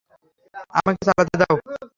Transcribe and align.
আমাকে 0.77 1.01
চালাতে 1.07 1.35
দাও! 1.41 1.55